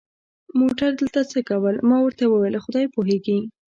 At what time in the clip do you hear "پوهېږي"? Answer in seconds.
2.95-3.37